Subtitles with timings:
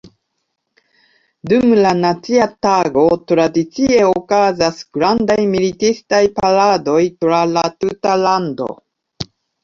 [1.49, 8.71] Dum la nacia tago tradicie okazas grandaj militistaj paradoj tra la tuta lando.